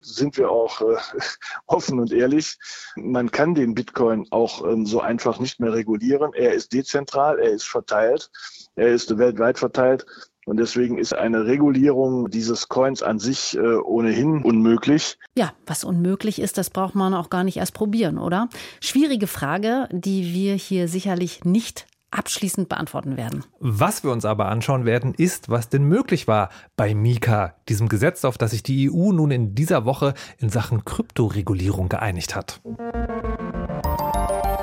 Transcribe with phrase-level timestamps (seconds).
[0.00, 0.96] sind wir auch äh,
[1.66, 2.58] offen und ehrlich.
[2.96, 6.32] Man kann den Bitcoin auch ähm, so einfach nicht mehr regulieren.
[6.34, 8.30] Er ist dezentral, er ist verteilt,
[8.76, 10.06] er ist weltweit verteilt.
[10.46, 15.18] Und deswegen ist eine Regulierung dieses Coins an sich äh, ohnehin unmöglich.
[15.36, 18.48] Ja, was unmöglich ist, das braucht man auch gar nicht erst probieren, oder?
[18.80, 23.44] Schwierige Frage, die wir hier sicherlich nicht abschließend beantworten werden.
[23.60, 28.24] Was wir uns aber anschauen werden, ist, was denn möglich war bei Mika, diesem Gesetz,
[28.24, 32.60] auf das sich die EU nun in dieser Woche in Sachen Kryptoregulierung geeinigt hat.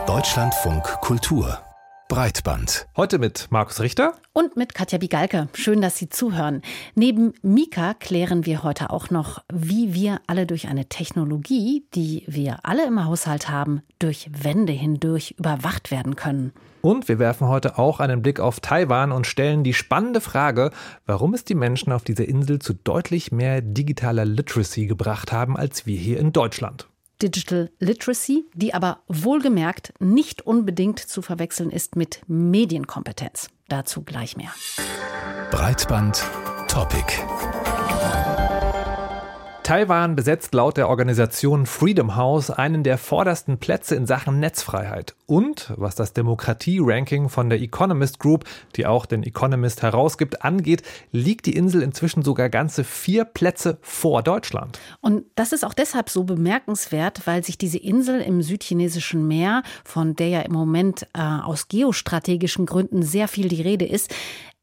[0.07, 1.59] Deutschlandfunk Kultur
[2.07, 2.87] Breitband.
[2.95, 4.13] Heute mit Markus Richter.
[4.31, 5.49] Und mit Katja Bigalke.
[5.53, 6.61] Schön, dass Sie zuhören.
[6.93, 12.59] Neben Mika klären wir heute auch noch, wie wir alle durch eine Technologie, die wir
[12.61, 16.53] alle im Haushalt haben, durch Wände hindurch überwacht werden können.
[16.85, 20.69] Und wir werfen heute auch einen Blick auf Taiwan und stellen die spannende Frage,
[21.07, 25.87] warum es die Menschen auf dieser Insel zu deutlich mehr digitaler Literacy gebracht haben als
[25.87, 26.87] wir hier in Deutschland.
[27.23, 33.49] Digital Literacy, die aber wohlgemerkt nicht unbedingt zu verwechseln ist mit Medienkompetenz.
[33.67, 34.51] Dazu gleich mehr.
[35.49, 36.23] Breitband
[36.67, 37.15] Topic.
[39.65, 45.15] Taiwan besetzt laut der Organisation Freedom House einen der vordersten Plätze in Sachen Netzfreiheit.
[45.25, 48.45] Und was das Demokratie-Ranking von der Economist Group,
[48.75, 54.21] die auch den Economist herausgibt, angeht, liegt die Insel inzwischen sogar ganze vier Plätze vor
[54.21, 54.79] Deutschland.
[55.01, 60.15] Und das ist auch deshalb so bemerkenswert, weil sich diese Insel im südchinesischen Meer, von
[60.15, 64.13] der ja im Moment äh, aus geostrategischen Gründen sehr viel die Rede ist,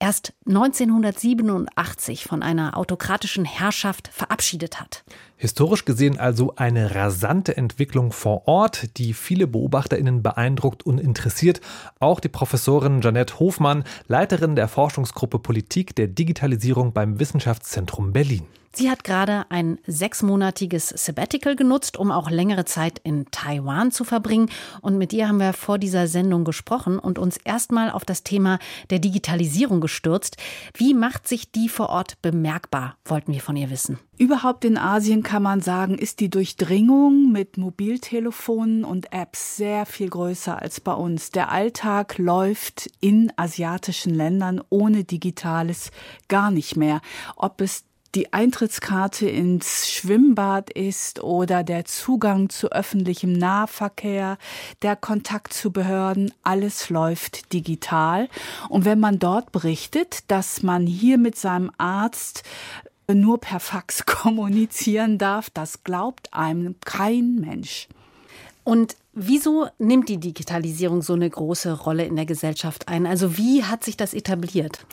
[0.03, 5.05] erst 1987 von einer autokratischen Herrschaft verabschiedet hat.
[5.43, 11.61] Historisch gesehen also eine rasante Entwicklung vor Ort, die viele Beobachterinnen beeindruckt und interessiert.
[11.99, 18.47] Auch die Professorin Janette Hofmann, Leiterin der Forschungsgruppe Politik der Digitalisierung beim Wissenschaftszentrum Berlin.
[18.75, 24.49] Sie hat gerade ein sechsmonatiges Sabbatical genutzt, um auch längere Zeit in Taiwan zu verbringen.
[24.81, 28.59] Und mit ihr haben wir vor dieser Sendung gesprochen und uns erstmal auf das Thema
[28.89, 30.39] der Digitalisierung gestürzt.
[30.75, 33.99] Wie macht sich die vor Ort bemerkbar, wollten wir von ihr wissen.
[34.17, 40.09] Überhaupt in Asien kann man sagen, ist die Durchdringung mit Mobiltelefonen und Apps sehr viel
[40.09, 41.31] größer als bei uns.
[41.31, 45.91] Der Alltag läuft in asiatischen Ländern ohne Digitales
[46.29, 47.01] gar nicht mehr.
[47.37, 54.37] Ob es die Eintrittskarte ins Schwimmbad ist oder der Zugang zu öffentlichem Nahverkehr,
[54.83, 58.29] der Kontakt zu Behörden, alles läuft digital.
[58.69, 62.43] Und wenn man dort berichtet, dass man hier mit seinem Arzt
[63.11, 67.89] nur per Fax kommunizieren darf, das glaubt einem kein Mensch.
[68.65, 73.07] Und Wieso nimmt die Digitalisierung so eine große Rolle in der Gesellschaft ein?
[73.07, 74.87] Also wie hat sich das etabliert?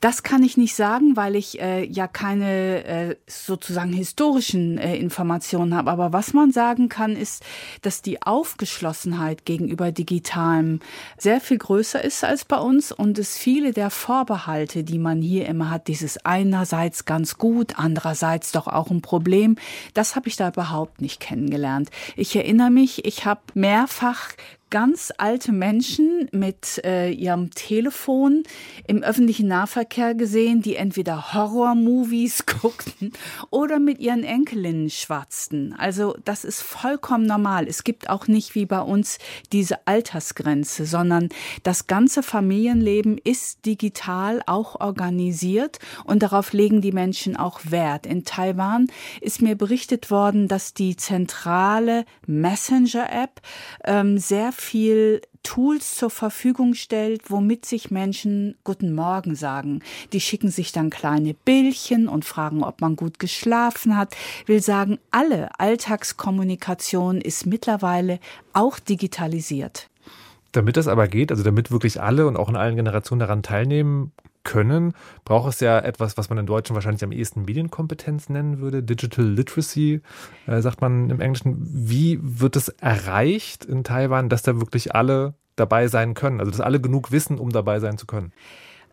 [0.00, 5.74] Das kann ich nicht sagen, weil ich äh, ja keine äh, sozusagen historischen äh, Informationen
[5.74, 5.90] habe.
[5.90, 7.42] Aber was man sagen kann, ist,
[7.82, 10.78] dass die Aufgeschlossenheit gegenüber Digitalem
[11.18, 15.46] sehr viel größer ist als bei uns und es viele der Vorbehalte, die man hier
[15.46, 19.56] immer hat, dieses einerseits ganz gut, andererseits doch auch ein Problem,
[19.92, 21.90] das habe ich da überhaupt nicht kennengelernt.
[22.14, 24.34] Ich erinnere mich, ich habe mehrfach
[24.76, 28.42] ganz alte Menschen mit äh, ihrem Telefon
[28.86, 33.14] im öffentlichen Nahverkehr gesehen, die entweder Horror-Movies guckten
[33.48, 35.72] oder mit ihren Enkelinnen schwatzten.
[35.78, 37.66] Also das ist vollkommen normal.
[37.66, 39.16] Es gibt auch nicht wie bei uns
[39.50, 41.30] diese Altersgrenze, sondern
[41.62, 48.04] das ganze Familienleben ist digital auch organisiert und darauf legen die Menschen auch Wert.
[48.04, 48.88] In Taiwan
[49.22, 53.40] ist mir berichtet worden, dass die zentrale Messenger-App
[53.86, 54.65] ähm, sehr viel
[55.42, 59.80] Tools zur Verfügung stellt, womit sich Menschen Guten Morgen sagen.
[60.12, 64.16] Die schicken sich dann kleine Bildchen und fragen, ob man gut geschlafen hat.
[64.46, 68.18] Will sagen, alle Alltagskommunikation ist mittlerweile
[68.52, 69.88] auch digitalisiert.
[70.50, 74.12] Damit das aber geht, also damit wirklich alle und auch in allen Generationen daran teilnehmen
[74.46, 78.82] können, braucht es ja etwas, was man im Deutschen wahrscheinlich am ehesten Medienkompetenz nennen würde.
[78.82, 80.00] Digital Literacy,
[80.46, 81.56] äh, sagt man im Englischen.
[81.58, 86.38] Wie wird es erreicht in Taiwan, dass da wirklich alle dabei sein können?
[86.38, 88.32] Also dass alle genug wissen, um dabei sein zu können?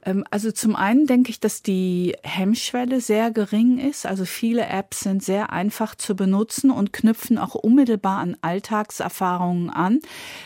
[0.06, 4.06] Ähm, also zum einen denke ich, dass die Hemmschwelle sehr gering ist.
[4.06, 10.00] Also viele Apps sind sehr einfach zu benutzen und knüpfen auch unmittelbar an Alltagserfahrungen an.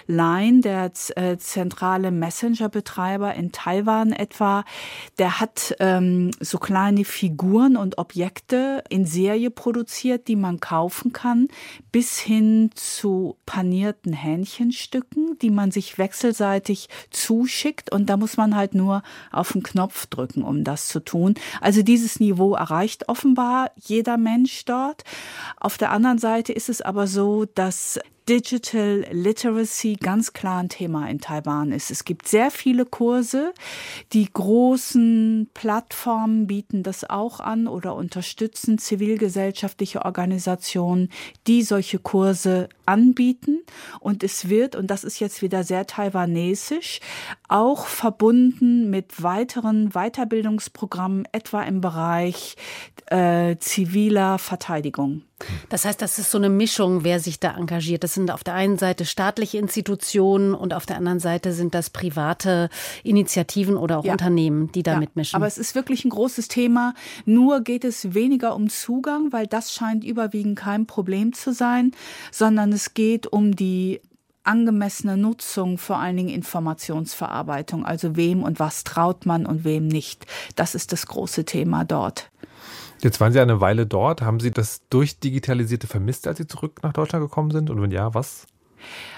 [0.08, 4.64] Line, der äh, zentrale Messenger-Betreiber in Taiwan etwa,
[5.18, 11.48] der hat ähm, so kleine Figuren und Objekte in Serie produziert, die man kaufen kann,
[11.92, 17.92] bis hin zu panierten Hähnchenstücken, die man sich wechselseitig zuschickt.
[17.92, 21.36] Und da muss man halt nur auf auf den Knopf drücken, um das zu tun.
[21.62, 25.04] Also dieses Niveau erreicht offenbar jeder Mensch dort.
[25.58, 28.00] Auf der anderen Seite ist es aber so, dass
[28.30, 31.92] Digital Literacy ganz klar ein Thema in Taiwan ist.
[31.92, 33.54] Es gibt sehr viele Kurse.
[34.12, 41.10] Die großen Plattformen bieten das auch an oder unterstützen zivilgesellschaftliche Organisationen,
[41.48, 43.62] die solche Kurse anbieten.
[44.02, 47.00] Und es wird, und das ist jetzt wieder sehr taiwanesisch,
[47.48, 52.58] auch verbunden mit weiteren Weiterbildungsprogrammen, etwa im Bereich
[53.06, 55.22] äh, ziviler Verteidigung.
[55.70, 58.04] Das heißt, das ist so eine Mischung, wer sich da engagiert.
[58.04, 61.90] Das sind auf der einen Seite staatliche Institutionen und auf der anderen Seite sind das
[61.90, 62.70] private
[63.04, 64.14] Initiativen oder auch ja.
[64.14, 65.00] Unternehmen, die da ja.
[65.00, 65.36] mitmischen.
[65.36, 66.94] Aber es ist wirklich ein großes Thema.
[67.26, 71.92] Nur geht es weniger um Zugang, weil das scheint überwiegend kein Problem zu sein,
[72.32, 74.02] sondern es geht um die
[74.44, 77.86] angemessene Nutzung, vor allen Dingen Informationsverarbeitung.
[77.86, 80.26] Also wem und was traut man und wem nicht.
[80.56, 82.32] Das ist das große Thema dort.
[83.02, 84.22] Jetzt waren Sie eine Weile dort.
[84.22, 87.70] Haben Sie das Durchdigitalisierte vermisst, als Sie zurück nach Deutschland gekommen sind?
[87.70, 88.48] Und wenn ja, was?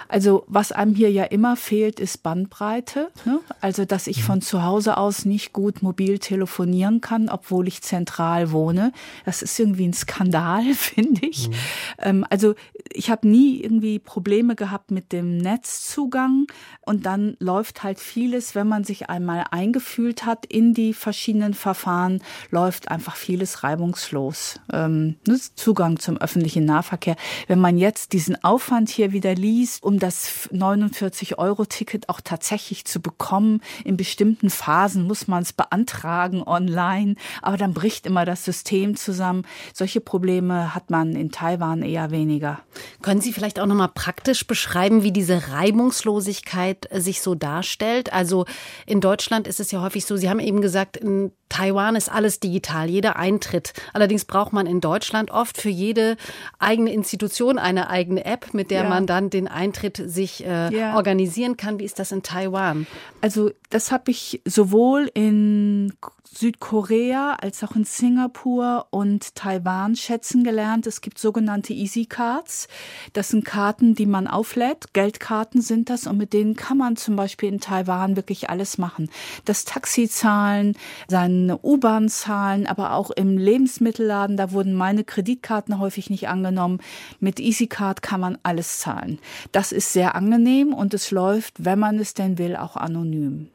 [0.09, 3.09] Also was einem hier ja immer fehlt, ist Bandbreite.
[3.25, 3.39] Ne?
[3.61, 8.51] Also dass ich von zu Hause aus nicht gut mobil telefonieren kann, obwohl ich zentral
[8.51, 8.91] wohne.
[9.25, 11.49] Das ist irgendwie ein Skandal, finde ich.
[11.49, 11.53] Mhm.
[11.99, 12.55] Ähm, also
[12.91, 16.47] ich habe nie irgendwie Probleme gehabt mit dem Netzzugang.
[16.81, 22.23] Und dann läuft halt vieles, wenn man sich einmal eingefühlt hat in die verschiedenen Verfahren,
[22.49, 24.59] läuft einfach vieles reibungslos.
[24.73, 25.39] Ähm, ne?
[25.53, 27.15] Zugang zum öffentlichen Nahverkehr.
[27.47, 33.61] Wenn man jetzt diesen Aufwand hier wieder liest, um das 49-Euro-Ticket auch tatsächlich zu bekommen.
[33.83, 39.45] In bestimmten Phasen muss man es beantragen online, aber dann bricht immer das System zusammen.
[39.73, 42.59] Solche Probleme hat man in Taiwan eher weniger.
[43.01, 48.13] Können Sie vielleicht auch noch mal praktisch beschreiben, wie diese Reibungslosigkeit äh, sich so darstellt?
[48.13, 48.45] Also
[48.85, 52.39] in Deutschland ist es ja häufig so, Sie haben eben gesagt, in Taiwan ist alles
[52.39, 53.73] digital, jeder Eintritt.
[53.93, 56.15] Allerdings braucht man in Deutschland oft für jede
[56.59, 58.89] eigene Institution eine eigene App, mit der ja.
[58.89, 60.95] man dann den Eintritt sich äh, ja.
[60.95, 61.79] organisieren kann.
[61.79, 62.87] Wie ist das in Taiwan?
[63.21, 65.93] Also das habe ich sowohl in
[66.31, 70.85] Südkorea als auch in Singapur und Taiwan schätzen gelernt.
[70.85, 72.67] Es gibt sogenannte Easy Cards.
[73.13, 74.93] Das sind Karten, die man auflädt.
[74.93, 79.09] Geldkarten sind das und mit denen kann man zum Beispiel in Taiwan wirklich alles machen.
[79.45, 80.77] Das Taxi zahlen,
[81.07, 86.79] seine U-Bahn zahlen, aber auch im Lebensmittelladen, da wurden meine Kreditkarten häufig nicht angenommen.
[87.19, 89.19] Mit Easy Card kann man alles zahlen.
[89.51, 93.49] Das ist sehr angenehm und es läuft, wenn man es denn will, auch anonym.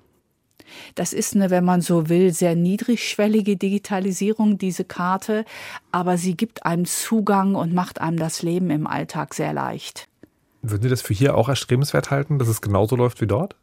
[0.94, 5.44] Das ist eine, wenn man so will, sehr niedrigschwellige Digitalisierung, diese Karte,
[5.92, 10.08] aber sie gibt einem Zugang und macht einem das Leben im Alltag sehr leicht.
[10.62, 13.56] Würden Sie das für hier auch erstrebenswert halten, dass es genauso läuft wie dort?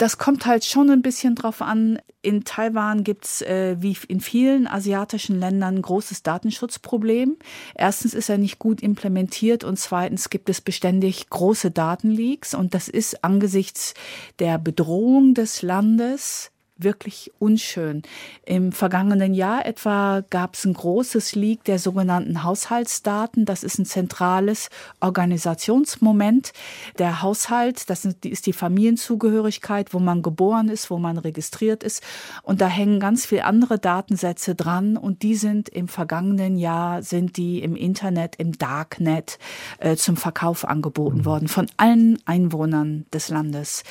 [0.00, 1.98] Das kommt halt schon ein bisschen drauf an.
[2.22, 7.36] In Taiwan gibt's äh, wie in vielen asiatischen Ländern ein großes Datenschutzproblem.
[7.74, 12.88] Erstens ist er nicht gut implementiert und zweitens gibt es beständig große Datenleaks und das
[12.88, 13.92] ist angesichts
[14.38, 16.50] der Bedrohung des Landes
[16.82, 18.02] wirklich unschön.
[18.44, 23.44] Im vergangenen Jahr etwa gab es ein großes Leak der sogenannten Haushaltsdaten.
[23.44, 26.52] Das ist ein zentrales Organisationsmoment.
[26.98, 32.02] Der Haushalt, das ist die Familienzugehörigkeit, wo man geboren ist, wo man registriert ist.
[32.42, 37.36] Und da hängen ganz viele andere Datensätze dran und die sind im vergangenen Jahr, sind
[37.36, 39.38] die im Internet, im Darknet
[39.78, 41.24] äh, zum Verkauf angeboten mhm.
[41.24, 43.84] worden von allen Einwohnern des Landes.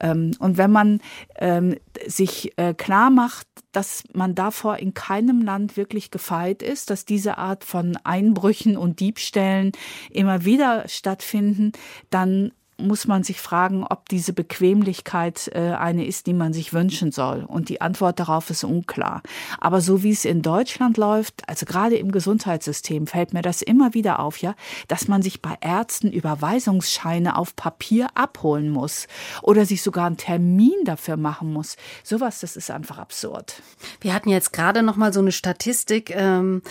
[0.00, 1.00] Ähm, und wenn man
[1.38, 1.76] ähm,
[2.06, 7.04] sich sich äh, klar macht, dass man davor in keinem Land wirklich gefeit ist, dass
[7.04, 9.72] diese Art von Einbrüchen und Diebstählen
[10.10, 11.72] immer wieder stattfinden,
[12.10, 17.10] dann muss man sich fragen, ob diese Bequemlichkeit äh, eine ist, die man sich wünschen
[17.10, 17.44] soll.
[17.44, 19.22] Und die Antwort darauf ist unklar.
[19.58, 23.94] Aber so wie es in Deutschland läuft, also gerade im Gesundheitssystem, fällt mir das immer
[23.94, 24.54] wieder auf, ja,
[24.88, 29.06] dass man sich bei Ärzten Überweisungsscheine auf Papier abholen muss
[29.42, 31.76] oder sich sogar einen Termin dafür machen muss.
[32.04, 33.62] Sowas, das ist einfach absurd.
[34.00, 36.62] Wir hatten jetzt gerade noch mal so eine Statistik, ähm,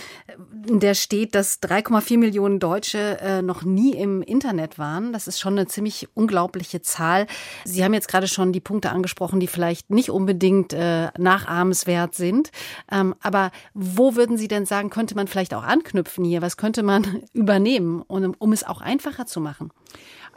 [0.68, 5.12] in der steht, dass 3,4 Millionen Deutsche äh, noch nie im Internet waren.
[5.12, 7.26] Das ist schon eine ziemlich wirklich unglaubliche Zahl.
[7.64, 12.50] Sie haben jetzt gerade schon die Punkte angesprochen, die vielleicht nicht unbedingt äh, nachahmenswert sind.
[12.90, 16.42] Ähm, aber wo würden Sie denn sagen, könnte man vielleicht auch anknüpfen hier?
[16.42, 19.70] Was könnte man übernehmen, um, um es auch einfacher zu machen?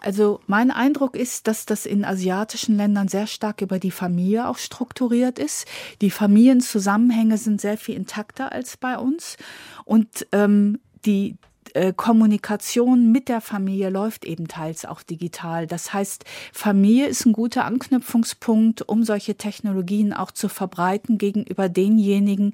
[0.01, 4.57] Also mein Eindruck ist, dass das in asiatischen Ländern sehr stark über die Familie auch
[4.57, 5.67] strukturiert ist.
[5.99, 9.35] Die Familienzusammenhänge sind sehr viel intakter als bei uns.
[9.83, 11.35] Und ähm, die
[11.79, 15.65] äh, Kommunikation mit der Familie läuft eben teils auch digital.
[15.65, 22.51] Das heißt, Familie ist ein guter Anknüpfungspunkt, um solche Technologien auch zu verbreiten gegenüber denjenigen,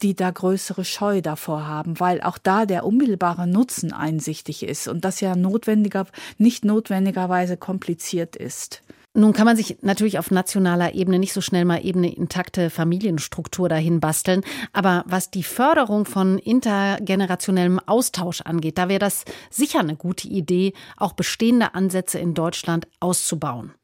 [0.00, 5.04] die da größere Scheu davor haben, weil auch da der unmittelbare Nutzen einsichtig ist und
[5.04, 6.06] das ja notwendiger,
[6.38, 8.82] nicht notwendigerweise kompliziert ist.
[9.14, 12.70] Nun kann man sich natürlich auf nationaler Ebene nicht so schnell mal eben eine intakte
[12.70, 14.42] Familienstruktur dahin basteln.
[14.72, 20.72] Aber was die Förderung von intergenerationellem Austausch angeht, da wäre das sicher eine gute Idee,
[20.96, 23.74] auch bestehende Ansätze in Deutschland auszubauen.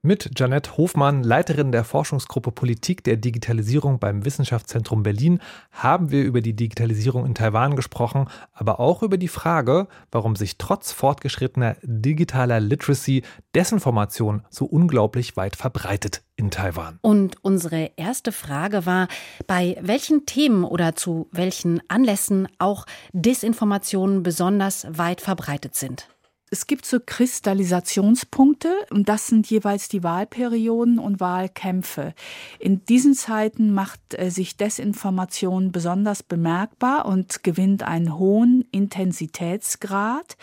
[0.00, 5.40] Mit Janette Hofmann, Leiterin der Forschungsgruppe Politik der Digitalisierung beim Wissenschaftszentrum Berlin,
[5.72, 10.56] haben wir über die Digitalisierung in Taiwan gesprochen, aber auch über die Frage, warum sich
[10.56, 13.24] trotz fortgeschrittener digitaler Literacy
[13.56, 17.00] Desinformation so unglaublich weit verbreitet in Taiwan.
[17.02, 19.08] Und unsere erste Frage war,
[19.48, 26.08] bei welchen Themen oder zu welchen Anlässen auch Desinformationen besonders weit verbreitet sind.
[26.50, 32.14] Es gibt so Kristallisationspunkte und das sind jeweils die Wahlperioden und Wahlkämpfe.
[32.58, 40.36] In diesen Zeiten macht äh, sich Desinformation besonders bemerkbar und gewinnt einen hohen Intensitätsgrad.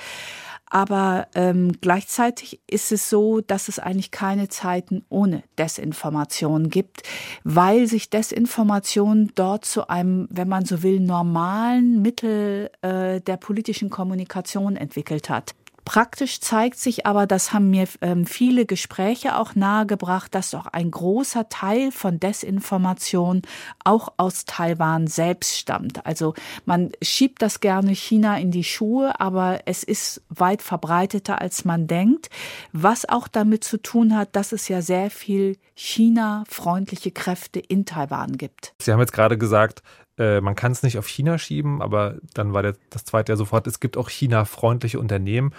[0.67, 7.03] Aber ähm, gleichzeitig ist es so, dass es eigentlich keine Zeiten ohne Desinformation gibt,
[7.43, 13.89] weil sich Desinformation dort zu einem, wenn man so will, normalen Mittel äh, der politischen
[13.89, 15.55] Kommunikation entwickelt hat.
[15.85, 20.89] Praktisch zeigt sich aber, das haben mir ähm, viele Gespräche auch nahegebracht, dass doch ein
[20.89, 23.43] großer Teil von Desinformation
[23.83, 26.05] auch aus Taiwan selbst stammt.
[26.05, 26.33] Also
[26.65, 31.85] man schiebt das gerne China in die Schuhe, aber es ist weit verbreiteter, als man
[31.85, 32.29] denkt,
[32.73, 38.37] was auch damit zu tun hat, dass es ja sehr viel China-freundliche Kräfte in Taiwan
[38.37, 38.73] gibt.
[38.81, 39.83] Sie haben jetzt gerade gesagt,
[40.17, 43.35] äh, man kann es nicht auf China schieben, aber dann war der, das zweite ja
[43.35, 45.53] sofort, es gibt auch China-freundliche Unternehmen.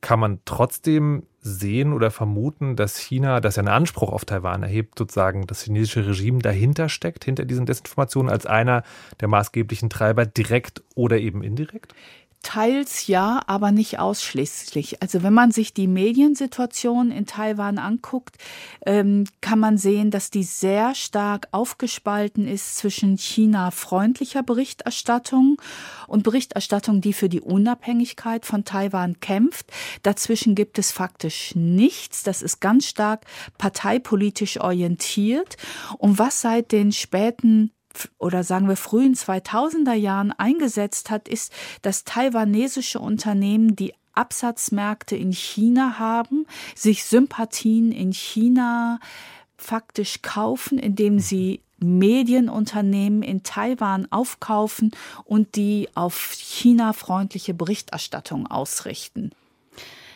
[0.00, 4.98] Kann man trotzdem sehen oder vermuten, dass China, das ja einen Anspruch auf Taiwan erhebt,
[4.98, 8.82] sozusagen das chinesische Regime dahinter steckt, hinter diesen Desinformationen als einer
[9.20, 11.94] der maßgeblichen Treiber, direkt oder eben indirekt?
[12.42, 15.02] Teils ja, aber nicht ausschließlich.
[15.02, 18.36] Also wenn man sich die Mediensituation in Taiwan anguckt,
[18.86, 25.60] ähm, kann man sehen, dass die sehr stark aufgespalten ist zwischen China-freundlicher Berichterstattung
[26.06, 29.66] und Berichterstattung, die für die Unabhängigkeit von Taiwan kämpft.
[30.02, 32.22] Dazwischen gibt es faktisch nichts.
[32.22, 33.26] Das ist ganz stark
[33.58, 35.58] parteipolitisch orientiert.
[35.98, 37.72] Und was seit den späten
[38.18, 45.32] oder sagen wir frühen 2000er Jahren eingesetzt hat, ist, dass taiwanesische Unternehmen, die Absatzmärkte in
[45.32, 48.98] China haben, sich Sympathien in China
[49.56, 54.90] faktisch kaufen, indem sie Medienunternehmen in Taiwan aufkaufen
[55.24, 59.30] und die auf China-freundliche Berichterstattung ausrichten.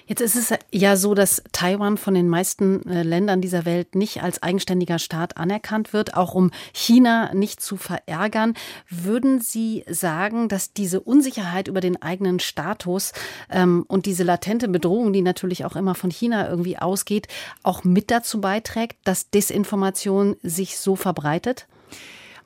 [0.07, 4.23] Jetzt ist es ja so, dass Taiwan von den meisten äh, Ländern dieser Welt nicht
[4.23, 8.53] als eigenständiger Staat anerkannt wird, auch um China nicht zu verärgern.
[8.91, 13.13] Würden Sie sagen, dass diese Unsicherheit über den eigenen Status
[13.49, 17.29] ähm, und diese latente Bedrohung, die natürlich auch immer von China irgendwie ausgeht,
[17.63, 21.67] auch mit dazu beiträgt, dass Desinformation sich so verbreitet?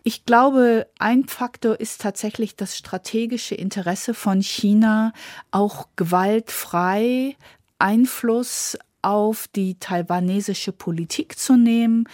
[0.02, 5.12] Ich glaube, ein Faktor ist tatsächlich das strategische Interesse von China,
[5.50, 7.36] auch gewaltfrei
[7.78, 12.08] Einfluss auf die taiwanesische Politik zu nehmen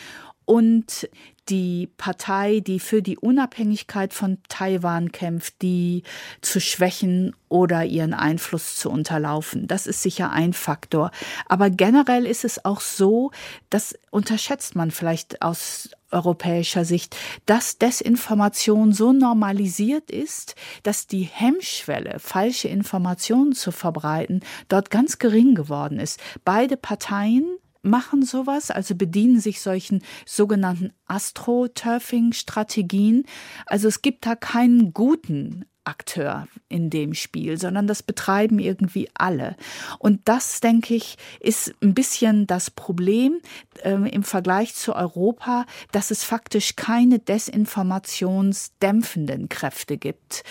[0.44, 1.08] und
[1.48, 6.02] die Partei, die für die Unabhängigkeit von Taiwan kämpft, die
[6.40, 9.66] zu schwächen oder ihren Einfluss zu unterlaufen.
[9.66, 11.10] Das ist sicher ein Faktor.
[11.46, 13.30] Aber generell ist es auch so,
[13.68, 17.16] das unterschätzt man vielleicht aus europäischer Sicht,
[17.47, 25.54] dass Desinformation so normalisiert ist, dass die Hemmschwelle, falsche Informationen zu verbreiten, dort ganz gering
[25.54, 26.21] geworden ist.
[26.44, 33.25] Beide Parteien machen sowas, also bedienen sich solchen sogenannten Astroturfing-Strategien.
[33.66, 39.56] Also es gibt da keinen guten Akteur in dem Spiel, sondern das betreiben irgendwie alle.
[39.98, 43.40] Und das, denke ich, ist ein bisschen das Problem
[43.82, 50.44] äh, im Vergleich zu Europa, dass es faktisch keine desinformationsdämpfenden Kräfte gibt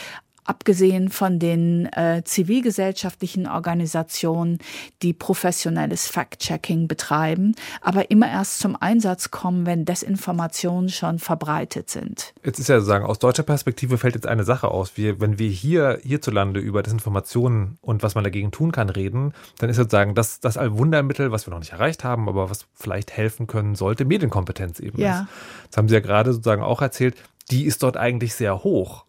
[0.45, 4.59] abgesehen von den äh, zivilgesellschaftlichen Organisationen,
[5.01, 12.33] die professionelles Fact-Checking betreiben, aber immer erst zum Einsatz kommen, wenn Desinformationen schon verbreitet sind.
[12.43, 14.93] Jetzt ist ja sozusagen, aus deutscher Perspektive fällt jetzt eine Sache aus.
[14.95, 19.69] Wir, wenn wir hier hierzulande über Desinformationen und was man dagegen tun kann reden, dann
[19.69, 23.47] ist sozusagen das, das Allwundermittel, was wir noch nicht erreicht haben, aber was vielleicht helfen
[23.47, 25.21] können sollte, Medienkompetenz eben ja.
[25.21, 25.27] ist.
[25.69, 27.15] Das haben Sie ja gerade sozusagen auch erzählt,
[27.51, 29.05] die ist dort eigentlich sehr hoch.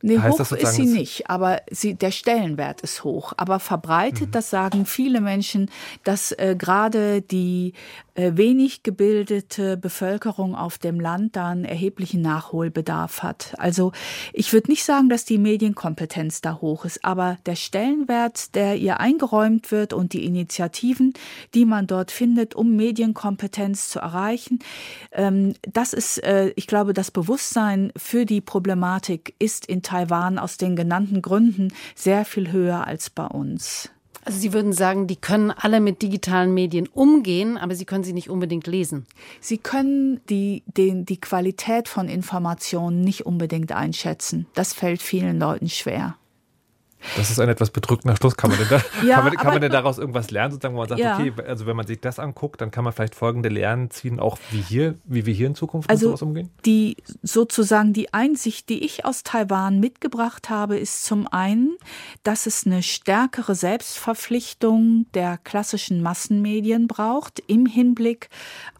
[0.00, 3.32] Nee, heißt hoch ist sie nicht, aber sie, der Stellenwert ist hoch.
[3.36, 4.32] Aber verbreitet, mhm.
[4.32, 5.70] das sagen viele Menschen,
[6.04, 7.72] dass äh, gerade die
[8.18, 13.54] äh, wenig gebildete Bevölkerung auf dem Land da einen erheblichen Nachholbedarf hat.
[13.58, 13.92] Also
[14.32, 19.00] ich würde nicht sagen, dass die Medienkompetenz da hoch ist, aber der Stellenwert, der ihr
[19.00, 21.12] eingeräumt wird und die Initiativen,
[21.54, 24.60] die man dort findet, um Medienkompetenz zu erreichen,
[25.12, 30.58] ähm, das ist, äh, ich glaube, das Bewusstsein für die Problematik ist in Taiwan aus
[30.58, 33.90] den genannten Gründen sehr viel höher als bei uns.
[34.24, 38.12] Also Sie würden sagen, die können alle mit digitalen Medien umgehen, aber sie können sie
[38.12, 39.06] nicht unbedingt lesen.
[39.40, 44.46] Sie können die, den, die Qualität von Informationen nicht unbedingt einschätzen.
[44.54, 46.16] Das fällt vielen Leuten schwer.
[47.16, 48.36] Das ist ein etwas bedrückender Schluss.
[48.36, 48.76] Kann man denn, da,
[49.06, 51.18] ja, kann man, kann man denn daraus irgendwas lernen, sozusagen, wo man sagt, ja.
[51.18, 54.38] okay, also wenn man sich das anguckt, dann kann man vielleicht folgende Lehren ziehen, auch
[54.50, 56.50] wie hier, wie wir hier in Zukunft also mit sowas umgehen?
[56.64, 61.76] Die sozusagen die Einsicht, die ich aus Taiwan mitgebracht habe, ist zum einen,
[62.22, 68.28] dass es eine stärkere Selbstverpflichtung der klassischen Massenmedien braucht im Hinblick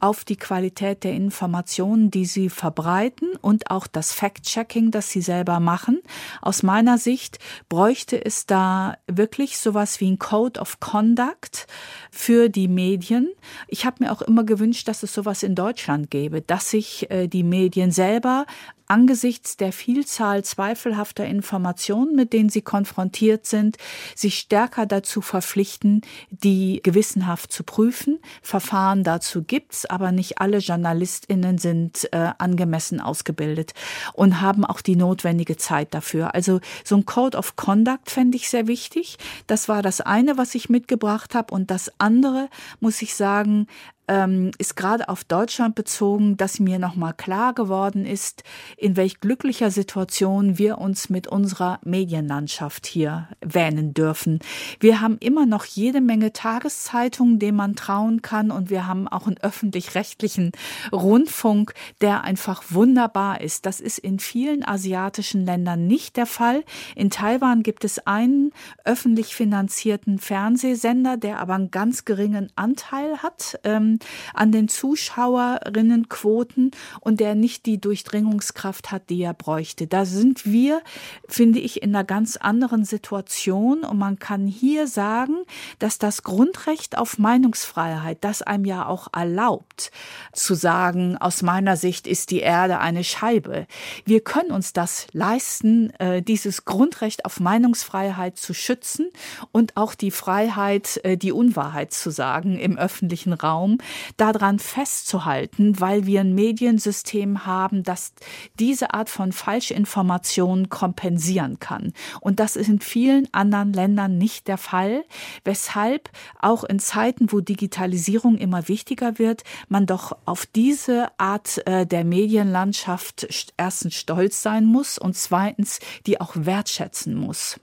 [0.00, 5.60] auf die Qualität der Informationen, die sie verbreiten und auch das Fact-Checking, das sie selber
[5.60, 6.00] machen.
[6.42, 11.66] Aus meiner Sicht bräuchte bräuchte es da wirklich sowas wie ein Code of Conduct
[12.10, 13.28] für die Medien.
[13.66, 17.28] Ich habe mir auch immer gewünscht, dass es sowas in Deutschland gäbe, dass sich äh,
[17.28, 18.46] die Medien selber
[18.88, 23.76] angesichts der Vielzahl zweifelhafter Informationen, mit denen sie konfrontiert sind,
[24.14, 28.18] sich stärker dazu verpflichten, die gewissenhaft zu prüfen.
[28.42, 33.74] Verfahren dazu gibt's, aber nicht alle JournalistInnen sind äh, angemessen ausgebildet
[34.14, 36.34] und haben auch die notwendige Zeit dafür.
[36.34, 39.18] Also so ein Code of Conduct fände ich sehr wichtig.
[39.46, 41.54] Das war das eine, was ich mitgebracht habe.
[41.54, 42.48] Und das andere,
[42.80, 43.66] muss ich sagen,
[44.08, 48.42] ähm, ist gerade auf Deutschland bezogen, dass mir nochmal klar geworden ist,
[48.76, 54.40] in welch glücklicher Situation wir uns mit unserer Medienlandschaft hier wähnen dürfen.
[54.80, 59.26] Wir haben immer noch jede Menge Tageszeitungen, denen man trauen kann und wir haben auch
[59.26, 60.52] einen öffentlich-rechtlichen
[60.92, 63.66] Rundfunk, der einfach wunderbar ist.
[63.66, 66.64] Das ist in vielen asiatischen Ländern nicht der Fall.
[66.96, 68.52] In Taiwan gibt es einen
[68.84, 73.60] öffentlich finanzierten Fernsehsender, der aber einen ganz geringen Anteil hat.
[73.64, 73.97] Ähm,
[74.34, 79.86] an den Zuschauerinnenquoten und der nicht die Durchdringungskraft hat, die er bräuchte.
[79.86, 80.82] Da sind wir,
[81.28, 85.36] finde ich, in einer ganz anderen Situation und man kann hier sagen,
[85.78, 89.90] dass das Grundrecht auf Meinungsfreiheit, das einem ja auch erlaubt,
[90.32, 93.66] zu sagen, aus meiner Sicht ist die Erde eine Scheibe.
[94.04, 99.10] Wir können uns das leisten, äh, dieses Grundrecht auf Meinungsfreiheit zu schützen
[99.52, 103.78] und auch die Freiheit, äh, die Unwahrheit zu sagen im öffentlichen Raum
[104.16, 108.12] daran festzuhalten, weil wir ein Mediensystem haben, das
[108.58, 111.92] diese Art von Falschinformationen kompensieren kann.
[112.20, 115.04] Und das ist in vielen anderen Ländern nicht der Fall,
[115.44, 121.86] weshalb auch in Zeiten, wo Digitalisierung immer wichtiger wird, man doch auf diese Art äh,
[121.86, 127.58] der Medienlandschaft erstens stolz sein muss und zweitens die auch wertschätzen muss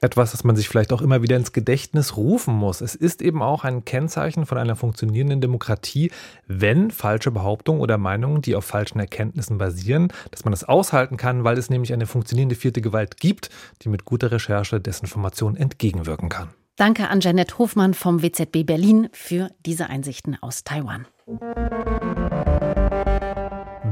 [0.00, 2.80] etwas, das man sich vielleicht auch immer wieder ins Gedächtnis rufen muss.
[2.80, 6.10] Es ist eben auch ein Kennzeichen von einer funktionierenden Demokratie,
[6.46, 11.44] wenn falsche Behauptungen oder Meinungen, die auf falschen Erkenntnissen basieren, dass man das aushalten kann,
[11.44, 13.50] weil es nämlich eine funktionierende vierte Gewalt gibt,
[13.82, 16.48] die mit guter Recherche Desinformation entgegenwirken kann.
[16.76, 21.06] Danke an Janette Hofmann vom WZB Berlin für diese Einsichten aus Taiwan.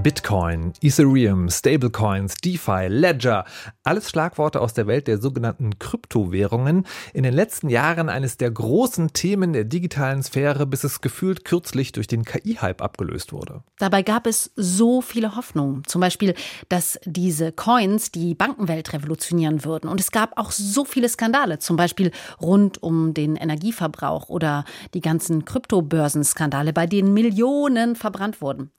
[0.06, 3.44] Bitcoin, Ethereum, Stablecoins, DeFi, Ledger,
[3.82, 6.86] alles Schlagworte aus der Welt der sogenannten Kryptowährungen.
[7.12, 11.90] In den letzten Jahren eines der großen Themen der digitalen Sphäre, bis es gefühlt kürzlich
[11.90, 13.64] durch den KI-Hype abgelöst wurde.
[13.80, 15.82] Dabei gab es so viele Hoffnungen.
[15.88, 16.34] Zum Beispiel,
[16.68, 19.90] dass diese Coins die Bankenwelt revolutionieren würden.
[19.90, 25.00] Und es gab auch so viele Skandale, zum Beispiel rund um den Energieverbrauch oder die
[25.00, 28.70] ganzen Kryptobörsenskandale, bei denen Millionen verbrannt wurden.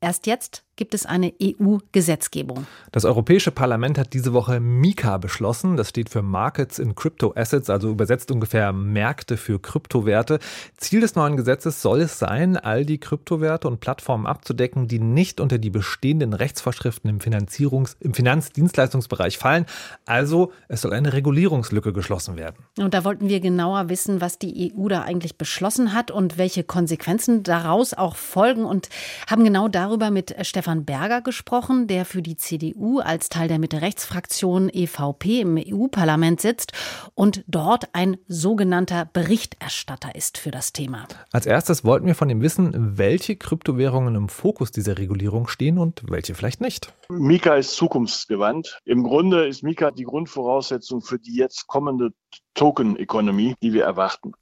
[0.00, 2.66] Erst jetzt gibt es eine EU-Gesetzgebung.
[2.92, 5.76] Das Europäische Parlament hat diese Woche MiCA beschlossen.
[5.76, 10.38] Das steht für Markets in Crypto Assets, also übersetzt ungefähr Märkte für Kryptowerte.
[10.76, 15.40] Ziel des neuen Gesetzes soll es sein, all die Kryptowerte und Plattformen abzudecken, die nicht
[15.40, 19.64] unter die bestehenden Rechtsvorschriften im, Finanzierungs-, im Finanzdienstleistungsbereich fallen.
[20.04, 22.56] Also es soll eine Regulierungslücke geschlossen werden.
[22.78, 26.64] Und da wollten wir genauer wissen, was die EU da eigentlich beschlossen hat und welche
[26.64, 28.90] Konsequenzen daraus auch folgen und
[29.30, 33.60] haben genau darüber mit Stefan Stefan Berger gesprochen, der für die CDU als Teil der
[33.60, 36.72] Mitte-Rechts-Fraktion EVP im EU-Parlament sitzt
[37.14, 41.06] und dort ein sogenannter Berichterstatter ist für das Thema.
[41.30, 46.02] Als erstes wollten wir von ihm wissen, welche Kryptowährungen im Fokus dieser Regulierung stehen und
[46.10, 46.92] welche vielleicht nicht.
[47.10, 48.80] Mika ist zukunftsgewandt.
[48.84, 52.10] Im Grunde ist Mika die Grundvoraussetzung für die jetzt kommende
[52.54, 54.32] Token-Economy, die wir erwarten.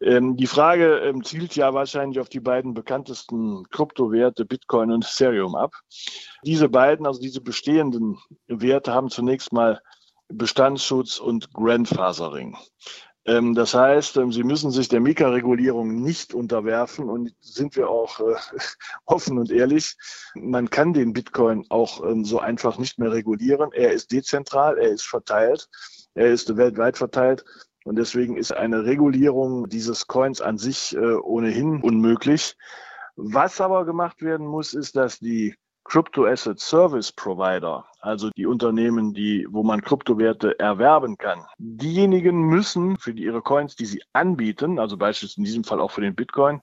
[0.00, 5.54] Ähm, die Frage ähm, zielt ja wahrscheinlich auf die beiden bekanntesten Kryptowerte Bitcoin und Ethereum
[5.54, 5.74] ab.
[6.44, 9.80] Diese beiden, also diese bestehenden Werte, haben zunächst mal
[10.28, 12.56] Bestandsschutz und Grandfathering.
[13.26, 18.18] Ähm, das heißt, ähm, sie müssen sich der Mika-Regulierung nicht unterwerfen und sind wir auch
[18.20, 18.34] äh,
[19.04, 19.96] offen und ehrlich.
[20.34, 23.72] Man kann den Bitcoin auch ähm, so einfach nicht mehr regulieren.
[23.72, 25.68] Er ist dezentral, er ist verteilt,
[26.14, 27.44] er ist weltweit verteilt.
[27.84, 32.56] Und deswegen ist eine Regulierung dieses Coins an sich äh, ohnehin unmöglich.
[33.16, 39.12] Was aber gemacht werden muss, ist, dass die Crypto Asset Service Provider, also die Unternehmen,
[39.12, 44.96] die, wo man Kryptowerte erwerben kann, diejenigen müssen für ihre Coins, die sie anbieten, also
[44.96, 46.60] beispielsweise in diesem Fall auch für den Bitcoin,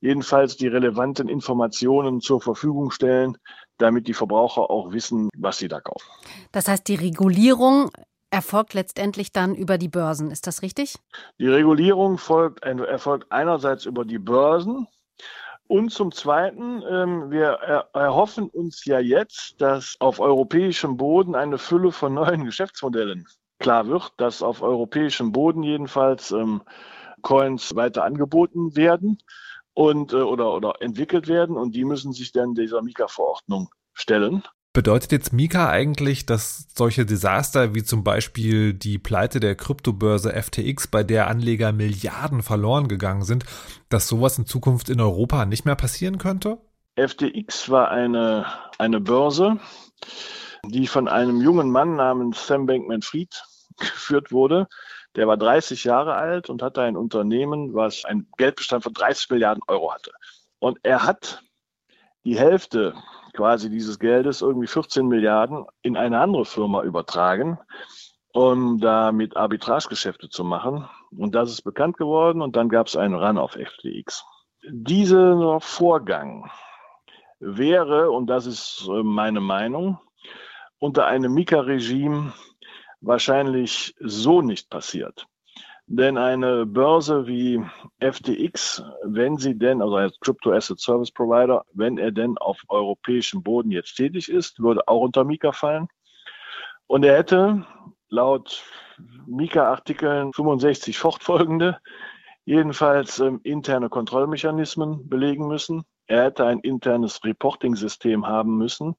[0.00, 3.36] jedenfalls die relevanten Informationen zur Verfügung stellen,
[3.78, 6.06] damit die Verbraucher auch wissen, was sie da kaufen.
[6.52, 7.90] Das heißt, die Regulierung
[8.30, 10.30] erfolgt letztendlich dann über die Börsen.
[10.30, 10.96] Ist das richtig?
[11.38, 14.86] Die Regulierung folgt, erfolgt einerseits über die Börsen.
[15.66, 17.50] Und zum Zweiten, ähm, wir
[17.94, 23.26] erhoffen uns ja jetzt, dass auf europäischem Boden eine Fülle von neuen Geschäftsmodellen
[23.60, 26.62] klar wird, dass auf europäischem Boden jedenfalls ähm,
[27.22, 29.18] Coins weiter angeboten werden
[29.74, 34.42] und äh, oder, oder entwickelt werden und die müssen sich dann dieser Mika-Verordnung stellen.
[34.72, 40.86] Bedeutet jetzt Mika eigentlich, dass solche Desaster wie zum Beispiel die Pleite der Kryptobörse FTX,
[40.86, 43.44] bei der Anleger Milliarden verloren gegangen sind,
[43.88, 46.58] dass sowas in Zukunft in Europa nicht mehr passieren könnte?
[46.94, 48.46] FTX war eine,
[48.78, 49.58] eine Börse,
[50.64, 53.42] die von einem jungen Mann namens Sam Bankman-Fried
[53.76, 54.68] geführt wurde.
[55.16, 59.64] Der war 30 Jahre alt und hatte ein Unternehmen, was einen Geldbestand von 30 Milliarden
[59.66, 60.12] Euro hatte.
[60.60, 61.42] Und er hat
[62.24, 62.94] die Hälfte
[63.32, 67.58] quasi dieses Geldes, irgendwie 14 Milliarden, in eine andere Firma übertragen,
[68.32, 70.88] um damit Arbitragegeschäfte zu machen.
[71.16, 74.24] Und das ist bekannt geworden und dann gab es einen Run auf FTX.
[74.68, 76.50] Dieser Vorgang
[77.40, 79.98] wäre, und das ist äh, meine Meinung,
[80.78, 82.32] unter einem Mika-Regime
[83.00, 85.26] wahrscheinlich so nicht passiert.
[85.92, 87.60] Denn eine Börse wie
[87.98, 93.42] FTX, wenn sie denn, also als Crypto Asset Service Provider, wenn er denn auf europäischem
[93.42, 95.88] Boden jetzt tätig ist, würde auch unter Mika fallen.
[96.86, 97.66] Und er hätte
[98.08, 98.62] laut
[99.26, 101.80] Mika-Artikeln 65 fortfolgende
[102.44, 105.82] jedenfalls ähm, interne Kontrollmechanismen belegen müssen.
[106.06, 108.94] Er hätte ein internes Reporting-System haben müssen.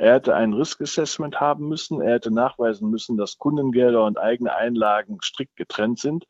[0.00, 2.00] Er hätte ein Risk Assessment haben müssen.
[2.00, 6.24] Er hätte nachweisen müssen, dass Kundengelder und eigene Einlagen strikt getrennt sind.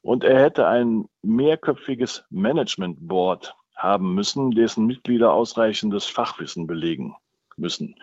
[0.00, 7.14] Und er hätte ein mehrköpfiges Management Board haben müssen, dessen Mitglieder ausreichendes Fachwissen belegen
[7.58, 7.96] müssen.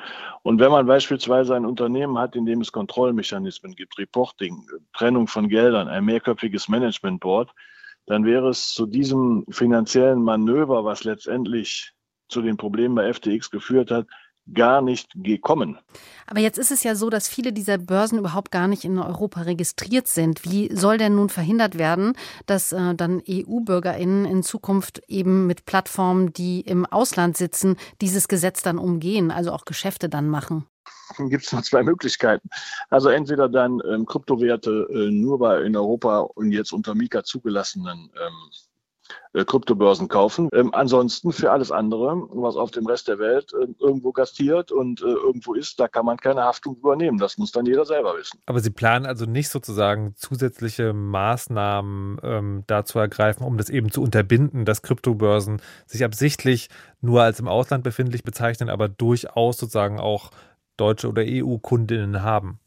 [0.43, 5.49] Und wenn man beispielsweise ein Unternehmen hat, in dem es Kontrollmechanismen gibt, Reporting, Trennung von
[5.49, 7.49] Geldern, ein mehrköpfiges Management Board,
[8.05, 11.93] dann wäre es zu diesem finanziellen Manöver, was letztendlich
[12.27, 14.05] zu den Problemen bei FTX geführt hat,
[14.53, 15.77] gar nicht gekommen.
[16.27, 19.41] Aber jetzt ist es ja so, dass viele dieser Börsen überhaupt gar nicht in Europa
[19.41, 20.43] registriert sind.
[20.43, 22.13] Wie soll denn nun verhindert werden,
[22.45, 28.61] dass äh, dann EU-BürgerInnen in Zukunft eben mit Plattformen, die im Ausland sitzen, dieses Gesetz
[28.61, 30.65] dann umgehen, also auch Geschäfte dann machen?
[31.17, 32.49] gibt es nur zwei Möglichkeiten.
[32.89, 38.11] Also entweder dann ähm, Kryptowerte äh, nur bei in Europa und jetzt unter Mika zugelassenen
[38.15, 38.51] ähm,
[39.33, 40.49] äh, Kryptobörsen kaufen.
[40.53, 45.01] Ähm, ansonsten für alles andere, was auf dem Rest der Welt äh, irgendwo gastiert und
[45.01, 47.17] äh, irgendwo ist, da kann man keine Haftung übernehmen.
[47.17, 48.39] Das muss dann jeder selber wissen.
[48.45, 54.01] Aber Sie planen also nicht sozusagen zusätzliche Maßnahmen ähm, dazu ergreifen, um das eben zu
[54.01, 56.69] unterbinden, dass Kryptobörsen sich absichtlich
[57.01, 60.31] nur als im Ausland befindlich bezeichnen, aber durchaus sozusagen auch
[60.77, 62.59] deutsche oder EU-Kundinnen haben.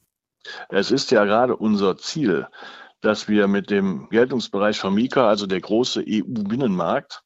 [0.69, 2.47] Es ist ja gerade unser Ziel,
[3.03, 7.23] dass wir mit dem Geltungsbereich von Mika, also der große EU-Binnenmarkt,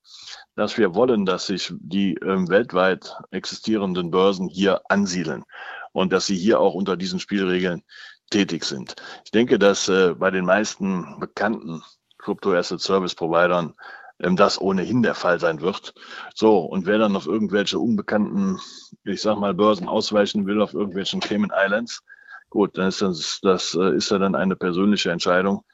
[0.57, 5.45] dass wir wollen, dass sich die ähm, weltweit existierenden Börsen hier ansiedeln
[5.93, 7.83] und dass sie hier auch unter diesen Spielregeln
[8.31, 8.97] tätig sind.
[9.25, 11.83] Ich denke, dass äh, bei den meisten bekannten
[12.19, 13.75] Crypto Asset Service Providern
[14.19, 15.93] ähm, das ohnehin der Fall sein wird.
[16.35, 18.59] So, und wer dann auf irgendwelche unbekannten,
[19.05, 22.03] ich sag mal, Börsen ausweichen will, auf irgendwelchen Cayman Islands,
[22.51, 25.65] Gut, dann ist das, das äh, ist ja dann eine persönliche Entscheidung.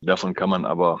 [0.00, 1.00] Davon kann man aber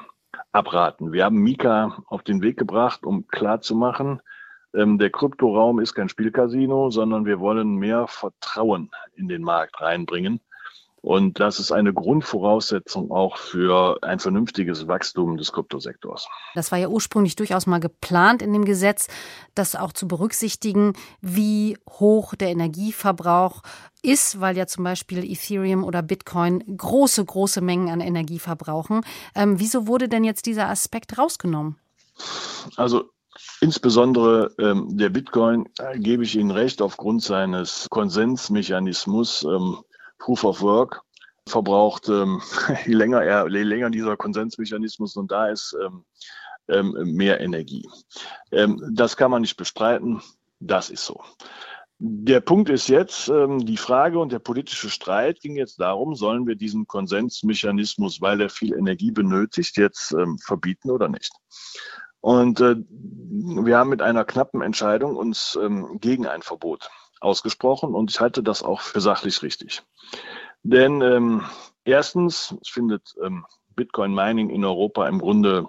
[0.52, 1.12] abraten.
[1.12, 4.20] Wir haben Mika auf den Weg gebracht, um klarzumachen,
[4.74, 10.40] ähm, der Kryptoraum ist kein Spielcasino, sondern wir wollen mehr Vertrauen in den Markt reinbringen.
[11.02, 16.28] Und das ist eine Grundvoraussetzung auch für ein vernünftiges Wachstum des Kryptosektors.
[16.54, 19.08] Das war ja ursprünglich durchaus mal geplant in dem Gesetz,
[19.56, 23.62] das auch zu berücksichtigen, wie hoch der Energieverbrauch
[24.02, 29.00] ist, weil ja zum Beispiel Ethereum oder Bitcoin große, große Mengen an Energie verbrauchen.
[29.34, 31.78] Ähm, wieso wurde denn jetzt dieser Aspekt rausgenommen?
[32.76, 33.10] Also
[33.60, 39.78] Insbesondere ähm, der Bitcoin, äh, gebe ich Ihnen recht, aufgrund seines Konsensmechanismus ähm,
[40.22, 41.02] Proof of Work
[41.48, 42.40] verbraucht, ähm,
[42.86, 46.04] je länger er, je länger dieser Konsensmechanismus nun da ist, ähm,
[46.68, 47.88] ähm, mehr Energie.
[48.52, 50.22] Ähm, das kann man nicht bestreiten.
[50.60, 51.20] Das ist so.
[51.98, 56.46] Der Punkt ist jetzt, ähm, die Frage und der politische Streit ging jetzt darum, sollen
[56.46, 61.32] wir diesen Konsensmechanismus, weil er viel Energie benötigt, jetzt verbieten oder nicht?
[62.20, 65.58] Und äh, wir haben mit einer knappen Entscheidung uns
[66.00, 66.88] gegen ein Verbot
[67.22, 69.82] ausgesprochen und ich halte das auch für sachlich richtig.
[70.62, 71.44] Denn ähm,
[71.84, 75.68] erstens findet ähm, Bitcoin Mining in Europa im Grunde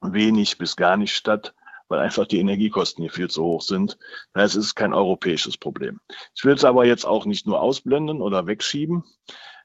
[0.00, 1.54] wenig bis gar nicht statt,
[1.88, 3.98] weil einfach die Energiekosten hier viel zu hoch sind.
[4.34, 6.00] Das ist kein europäisches Problem.
[6.34, 9.04] Ich will es aber jetzt auch nicht nur ausblenden oder wegschieben.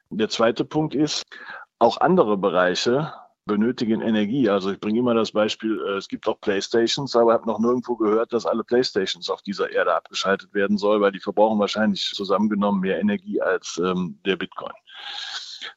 [0.09, 1.23] Der zweite Punkt ist,
[1.79, 3.13] auch andere Bereiche
[3.47, 4.49] benötigen Energie.
[4.49, 7.59] Also ich bringe immer das Beispiel, äh, es gibt auch Playstations, aber ich habe noch
[7.59, 12.11] nirgendwo gehört, dass alle Playstations auf dieser Erde abgeschaltet werden soll, weil die verbrauchen wahrscheinlich
[12.13, 14.73] zusammengenommen mehr Energie als ähm, der Bitcoin.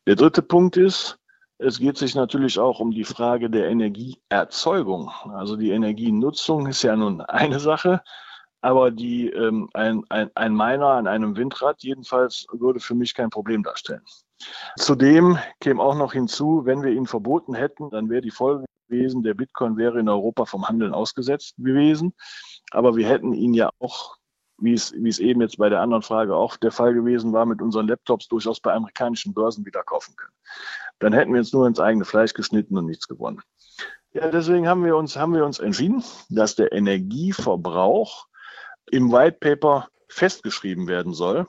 [0.07, 1.19] Der dritte Punkt ist,
[1.59, 5.11] es geht sich natürlich auch um die Frage der Energieerzeugung.
[5.35, 8.03] Also die Energienutzung ist ja nun eine Sache,
[8.63, 13.31] aber die, ähm, ein, ein, ein Miner an einem Windrad jedenfalls würde für mich kein
[13.31, 14.05] Problem darstellen.
[14.79, 19.23] Zudem käme auch noch hinzu, wenn wir ihn verboten hätten, dann wäre die Folge gewesen,
[19.23, 22.15] der Bitcoin wäre in Europa vom Handeln ausgesetzt gewesen.
[22.71, 24.17] Aber wir hätten ihn ja auch,
[24.59, 27.47] wie es, wie es eben jetzt bei der anderen Frage auch der Fall gewesen war,
[27.47, 30.35] mit unseren Laptops durchaus bei amerikanischen Börsen wieder kaufen können.
[30.99, 33.41] Dann hätten wir uns nur ins eigene Fleisch geschnitten und nichts gewonnen.
[34.13, 38.27] Ja, deswegen haben wir uns, haben wir uns entschieden, dass der Energieverbrauch
[38.91, 41.47] im White Paper festgeschrieben werden soll.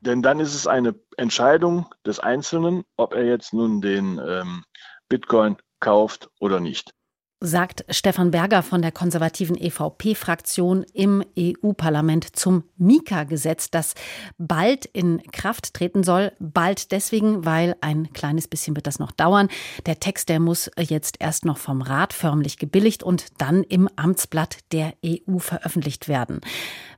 [0.00, 4.64] Denn dann ist es eine Entscheidung des Einzelnen, ob er jetzt nun den ähm,
[5.08, 6.92] Bitcoin kauft oder nicht
[7.40, 13.94] sagt Stefan Berger von der konservativen EVP-Fraktion im EU-Parlament zum Mika-Gesetz, das
[14.38, 16.32] bald in Kraft treten soll.
[16.40, 19.48] Bald deswegen, weil ein kleines bisschen wird das noch dauern.
[19.86, 24.58] Der Text, der muss jetzt erst noch vom Rat förmlich gebilligt und dann im Amtsblatt
[24.72, 26.40] der EU veröffentlicht werden.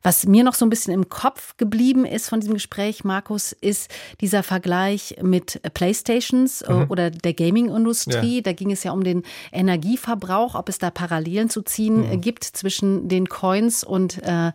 [0.03, 3.91] Was mir noch so ein bisschen im Kopf geblieben ist von diesem Gespräch, Markus, ist
[4.21, 6.87] dieser Vergleich mit Playstations äh, mhm.
[6.89, 8.37] oder der Gaming-Industrie.
[8.37, 8.43] Ja.
[8.43, 12.21] Da ging es ja um den Energieverbrauch, ob es da Parallelen zu ziehen mhm.
[12.21, 14.53] gibt zwischen den Coins und äh,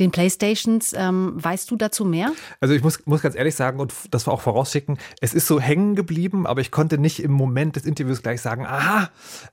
[0.00, 0.94] den Playstations.
[0.96, 2.32] Ähm, weißt du dazu mehr?
[2.60, 5.60] Also ich muss, muss ganz ehrlich sagen und das war auch vorausschicken, es ist so
[5.60, 9.10] hängen geblieben, aber ich konnte nicht im Moment des Interviews gleich sagen, aha.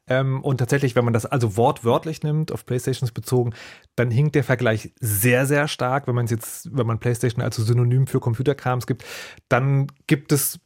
[0.08, 3.54] Ähm, und tatsächlich, wenn man das also wortwörtlich nimmt, auf Playstations bezogen,
[3.96, 6.06] dann hinkt der Vergleich sehr sehr, sehr stark.
[6.08, 9.04] Wenn man es jetzt, wenn man PlayStation als Synonym für Computerkrams gibt,
[9.50, 10.60] dann gibt es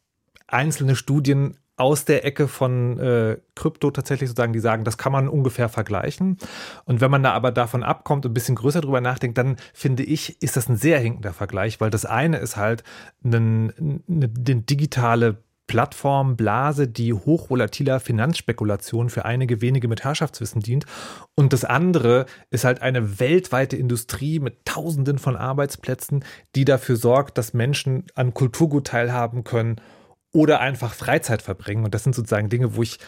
[0.47, 5.29] einzelne Studien aus der Ecke von äh, Krypto tatsächlich sozusagen, die sagen, das kann man
[5.29, 6.37] ungefähr vergleichen.
[6.85, 10.03] Und wenn man da aber davon abkommt und ein bisschen größer drüber nachdenkt, dann finde
[10.03, 12.83] ich, ist das ein sehr hinkender Vergleich, weil das eine ist halt
[13.23, 20.85] eine, eine, eine digitale Plattformblase, die hochvolatiler Finanzspekulation für einige wenige mit Herrschaftswissen dient.
[21.35, 26.23] Und das andere ist halt eine weltweite Industrie mit Tausenden von Arbeitsplätzen,
[26.55, 29.81] die dafür sorgt, dass Menschen an Kulturgut teilhaben können
[30.31, 31.83] oder einfach Freizeit verbringen.
[31.83, 32.99] Und das sind sozusagen Dinge, wo ich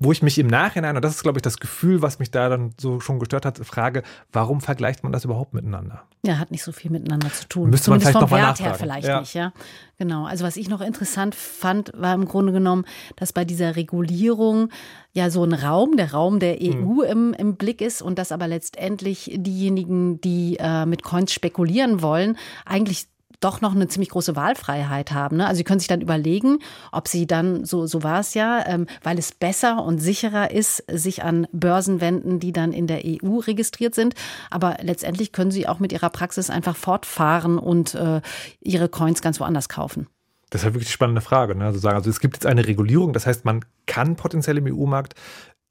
[0.00, 2.48] wo ich mich im Nachhinein, und das ist, glaube ich, das Gefühl, was mich da
[2.48, 6.04] dann so schon gestört hat, frage, warum vergleicht man das überhaupt miteinander?
[6.24, 7.70] Ja, hat nicht so viel miteinander zu tun.
[7.70, 8.70] Müsste man vielleicht vom Wert nachfragen.
[8.70, 9.20] her vielleicht ja.
[9.20, 9.52] nicht, ja.
[9.98, 10.26] Genau.
[10.26, 12.84] Also was ich noch interessant fand, war im Grunde genommen,
[13.16, 14.70] dass bei dieser Regulierung
[15.14, 17.02] ja so ein Raum, der Raum der EU hm.
[17.02, 22.36] im, im Blick ist und dass aber letztendlich diejenigen, die äh, mit Coins spekulieren wollen,
[22.64, 23.08] eigentlich
[23.40, 25.36] doch noch eine ziemlich große Wahlfreiheit haben.
[25.36, 25.46] Ne?
[25.46, 26.58] Also sie können sich dann überlegen,
[26.92, 30.82] ob sie dann, so, so war es ja, ähm, weil es besser und sicherer ist,
[30.90, 34.14] sich an Börsen wenden, die dann in der EU registriert sind.
[34.50, 38.20] Aber letztendlich können sie auch mit ihrer Praxis einfach fortfahren und äh,
[38.60, 40.08] ihre Coins ganz woanders kaufen.
[40.50, 41.54] Das ist halt wirklich eine spannende Frage.
[41.54, 41.66] Ne?
[41.66, 45.14] Also, sagen, also es gibt jetzt eine Regulierung, das heißt, man kann potenziell im EU-Markt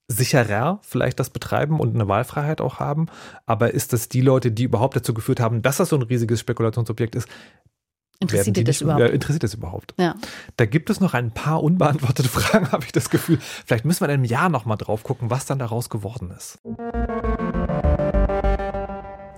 [0.07, 3.07] sicherer vielleicht das betreiben und eine Wahlfreiheit auch haben.
[3.45, 6.39] Aber ist das die Leute, die überhaupt dazu geführt haben, dass das so ein riesiges
[6.39, 7.27] Spekulationsobjekt ist?
[8.19, 9.01] Interessiert das überhaupt?
[9.01, 9.93] Ja, interessiert das überhaupt?
[9.97, 10.15] Ja.
[10.55, 13.37] Da gibt es noch ein paar unbeantwortete Fragen, habe ich das Gefühl.
[13.39, 16.59] Vielleicht müssen wir in einem Jahr noch mal drauf gucken, was dann daraus geworden ist.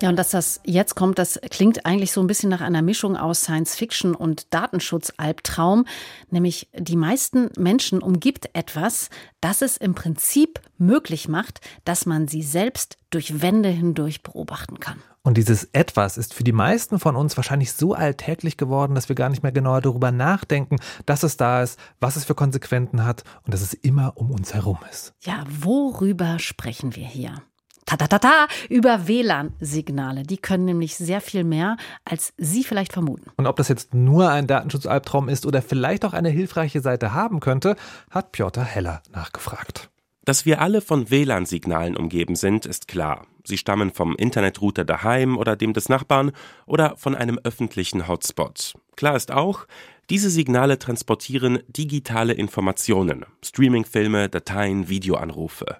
[0.02, 3.18] Ja, und dass das jetzt kommt, das klingt eigentlich so ein bisschen nach einer Mischung
[3.18, 5.86] aus Science Fiction und Datenschutz-Albtraum.
[6.30, 9.10] Nämlich die meisten Menschen umgibt etwas,
[9.42, 15.02] das es im Prinzip möglich macht, dass man sie selbst durch Wände hindurch beobachten kann.
[15.22, 19.18] Und dieses Etwas ist für die meisten von uns wahrscheinlich so alltäglich geworden, dass wir
[19.18, 23.26] gar nicht mehr genauer darüber nachdenken, dass es da ist, was es für Konsequenzen hat
[23.44, 25.14] und dass es immer um uns herum ist.
[25.20, 27.44] Ja, worüber sprechen wir hier?
[27.86, 30.24] Ta über WLAN-Signale.
[30.24, 33.32] Die können nämlich sehr viel mehr, als Sie vielleicht vermuten.
[33.38, 37.39] Und ob das jetzt nur ein Datenschutzalbtraum ist oder vielleicht auch eine hilfreiche Seite haben
[37.39, 37.76] könnte,
[38.10, 39.89] hat Piotr Heller nachgefragt.
[40.26, 43.26] Dass wir alle von WLAN-Signalen umgeben sind, ist klar.
[43.44, 46.32] Sie stammen vom Internetrouter daheim oder dem des Nachbarn
[46.68, 48.76] oder von einem öffentlichen Hotspot.
[48.96, 49.65] Klar ist auch,
[50.10, 55.78] diese Signale transportieren digitale Informationen, Streamingfilme, Dateien, Videoanrufe.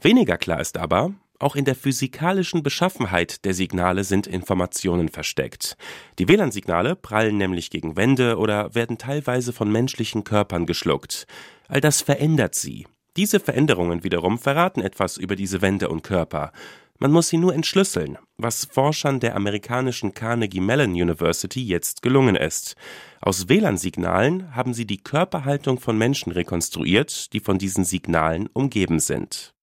[0.00, 5.76] Weniger klar ist aber, auch in der physikalischen Beschaffenheit der Signale sind Informationen versteckt.
[6.18, 11.26] Die WLAN-Signale prallen nämlich gegen Wände oder werden teilweise von menschlichen Körpern geschluckt.
[11.66, 12.86] All das verändert sie.
[13.16, 16.52] Diese Veränderungen wiederum verraten etwas über diese Wände und Körper.
[16.98, 22.76] Man muss sie nur entschlüsseln, was Forschern der amerikanischen Carnegie Mellon University jetzt gelungen ist.
[23.22, 29.54] Aus WLAN-Signalen haben sie die Körperhaltung von Menschen rekonstruiert, die von diesen Signalen umgeben sind.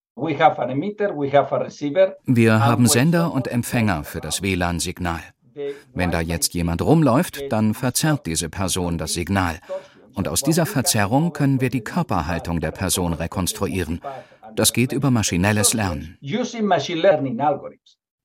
[2.25, 5.21] Wir haben Sender und Empfänger für das WLAN-Signal.
[5.93, 9.59] Wenn da jetzt jemand rumläuft, dann verzerrt diese Person das Signal.
[10.15, 14.01] Und aus dieser Verzerrung können wir die Körperhaltung der Person rekonstruieren.
[14.55, 16.17] Das geht über maschinelles Lernen.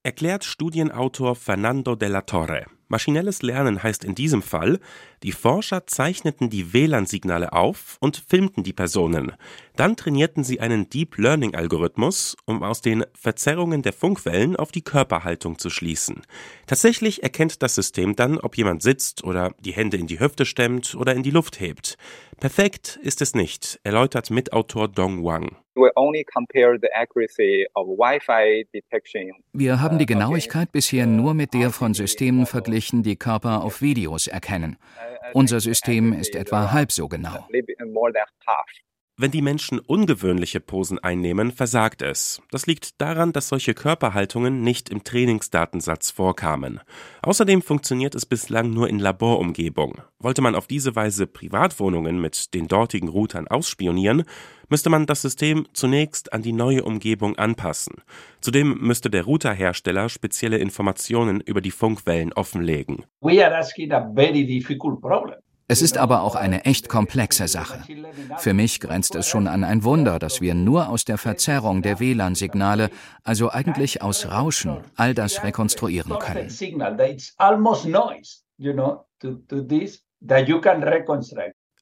[0.03, 2.65] Erklärt Studienautor Fernando de la Torre.
[2.89, 4.81] Maschinelles Lernen heißt in diesem Fall,
[5.23, 9.33] die Forscher zeichneten die WLAN-Signale auf und filmten die Personen.
[9.77, 15.59] Dann trainierten sie einen Deep Learning-Algorithmus, um aus den Verzerrungen der Funkwellen auf die Körperhaltung
[15.59, 16.23] zu schließen.
[16.67, 20.95] Tatsächlich erkennt das System dann, ob jemand sitzt oder die Hände in die Hüfte stemmt
[20.95, 21.97] oder in die Luft hebt.
[22.41, 25.57] Perfekt ist es nicht, erläutert Mitautor Dong Wang.
[29.53, 34.27] Wir haben die Genauigkeit bisher nur mit der von Systemen verglichen, die Körper auf Videos
[34.27, 34.77] erkennen.
[35.33, 37.47] Unser System ist etwa halb so genau.
[39.19, 42.41] Wenn die Menschen ungewöhnliche Posen einnehmen, versagt es.
[42.51, 46.81] Das liegt daran, dass solche Körperhaltungen nicht im Trainingsdatensatz vorkamen.
[47.21, 50.01] Außerdem funktioniert es bislang nur in Laborumgebung.
[50.19, 54.25] Wollte man auf diese Weise Privatwohnungen mit den dortigen Routern ausspionieren,
[54.71, 57.97] müsste man das System zunächst an die neue Umgebung anpassen.
[58.41, 63.05] Zudem müsste der Routerhersteller spezielle Informationen über die Funkwellen offenlegen.
[63.21, 65.37] We are asking a very difficult problem.
[65.73, 67.83] Es ist aber auch eine echt komplexe Sache.
[68.37, 71.99] Für mich grenzt es schon an ein Wunder, dass wir nur aus der Verzerrung der
[71.99, 72.91] WLAN-Signale,
[73.25, 76.51] also eigentlich aus Rauschen, all das rekonstruieren können.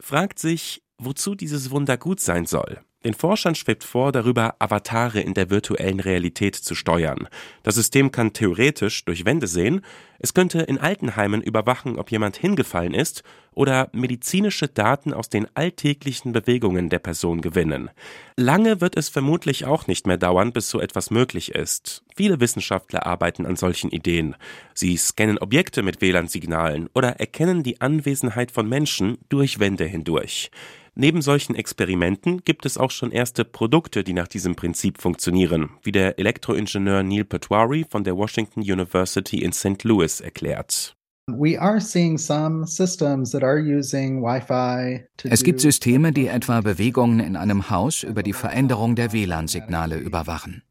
[0.01, 2.79] Fragt sich, wozu dieses Wunder gut sein soll.
[3.05, 7.29] Den Forschern schwebt vor, darüber Avatare in der virtuellen Realität zu steuern.
[7.63, 9.81] Das System kann theoretisch durch Wände sehen,
[10.19, 16.33] es könnte in Altenheimen überwachen, ob jemand hingefallen ist oder medizinische Daten aus den alltäglichen
[16.33, 17.89] Bewegungen der Person gewinnen.
[18.37, 22.05] Lange wird es vermutlich auch nicht mehr dauern, bis so etwas möglich ist.
[22.15, 24.37] Viele Wissenschaftler arbeiten an solchen Ideen.
[24.75, 30.51] Sie scannen Objekte mit WLAN-Signalen oder erkennen die Anwesenheit von Menschen durch Wände hindurch.
[30.95, 35.93] Neben solchen Experimenten gibt es auch schon erste Produkte, die nach diesem Prinzip funktionieren, wie
[35.93, 39.85] der Elektroingenieur Neil Petwari von der Washington University in St.
[39.85, 40.97] Louis erklärt.
[45.23, 50.63] Es gibt Systeme, die etwa Bewegungen in einem Haus über die Veränderung der WLAN-Signale überwachen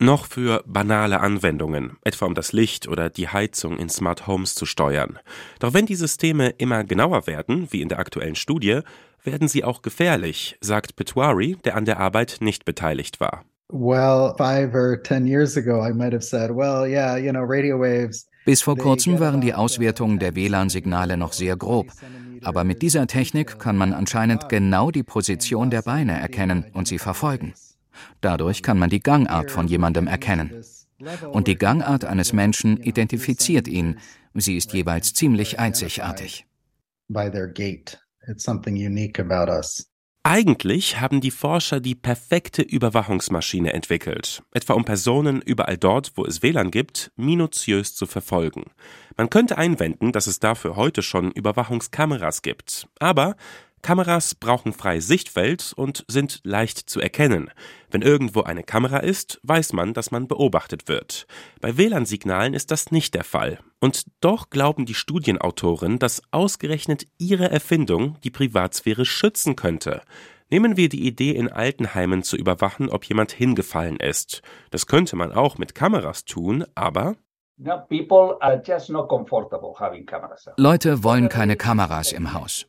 [0.00, 4.66] noch für banale Anwendungen, etwa um das Licht oder die Heizung in Smart Homes zu
[4.66, 5.18] steuern.
[5.58, 8.80] Doch wenn die Systeme immer genauer werden, wie in der aktuellen Studie,
[9.22, 13.44] werden sie auch gefährlich, sagt Petwari, der an der Arbeit nicht beteiligt war.
[18.46, 21.86] Bis vor kurzem waren die Auswertungen der WLAN-Signale noch sehr grob.
[22.42, 26.98] Aber mit dieser Technik kann man anscheinend genau die Position der Beine erkennen und sie
[26.98, 27.52] verfolgen.
[28.20, 30.64] Dadurch kann man die Gangart von jemandem erkennen.
[31.32, 33.98] Und die Gangart eines Menschen identifiziert ihn.
[34.34, 36.46] Sie ist jeweils ziemlich einzigartig.
[40.22, 46.42] Eigentlich haben die Forscher die perfekte Überwachungsmaschine entwickelt, etwa um Personen überall dort, wo es
[46.42, 48.64] WLAN gibt, minutiös zu verfolgen.
[49.16, 53.34] Man könnte einwenden, dass es dafür heute schon Überwachungskameras gibt, aber
[53.82, 57.50] Kameras brauchen freie Sichtfeld und sind leicht zu erkennen.
[57.90, 61.26] Wenn irgendwo eine Kamera ist, weiß man, dass man beobachtet wird.
[61.60, 63.58] Bei WLAN-Signalen ist das nicht der Fall.
[63.80, 70.02] Und doch glauben die Studienautoren, dass ausgerechnet ihre Erfindung die Privatsphäre schützen könnte.
[70.50, 74.42] Nehmen wir die Idee, in Altenheimen zu überwachen, ob jemand hingefallen ist.
[74.70, 77.16] Das könnte man auch mit Kameras tun, aber
[80.56, 82.66] Leute wollen keine Kameras im Haus.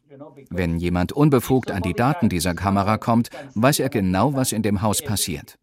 [0.50, 4.82] Wenn jemand unbefugt an die Daten dieser Kamera kommt, weiß er genau, was in dem
[4.82, 5.58] Haus passiert.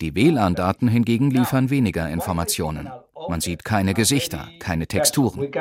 [0.00, 2.90] Die WLAN-Daten hingegen liefern weniger Informationen.
[3.28, 5.52] Man sieht keine Gesichter, keine Texturen.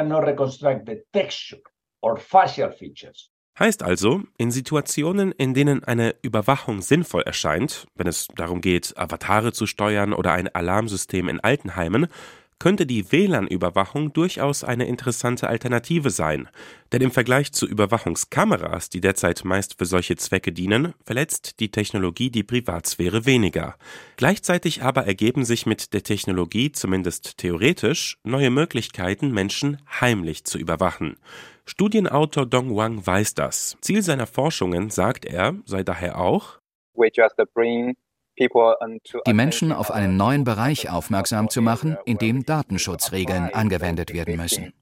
[3.60, 9.52] Heißt also, in Situationen, in denen eine Überwachung sinnvoll erscheint, wenn es darum geht, Avatare
[9.52, 12.08] zu steuern oder ein Alarmsystem in Altenheimen,
[12.60, 16.50] könnte die WLAN-Überwachung durchaus eine interessante Alternative sein.
[16.92, 22.30] Denn im Vergleich zu Überwachungskameras, die derzeit meist für solche Zwecke dienen, verletzt die Technologie
[22.30, 23.76] die Privatsphäre weniger.
[24.16, 31.18] Gleichzeitig aber ergeben sich mit der Technologie, zumindest theoretisch, neue Möglichkeiten, Menschen heimlich zu überwachen.
[31.66, 33.78] Studienautor Dong Wang weiß das.
[33.82, 36.60] Ziel seiner Forschungen, sagt er, sei daher auch,
[38.38, 44.74] die Menschen auf einen neuen Bereich aufmerksam zu machen, in dem Datenschutzregeln angewendet werden müssen.